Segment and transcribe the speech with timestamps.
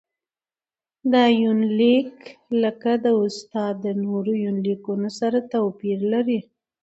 [1.11, 2.11] دا يونليک
[2.63, 6.39] لکه د استاد د نورو يونليکونو سره تواپېر لري.